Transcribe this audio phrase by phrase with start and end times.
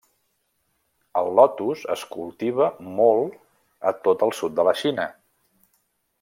[1.21, 2.69] El Lotus es cultiva
[3.01, 3.37] molt
[3.91, 5.07] a tot el sud de la Xina.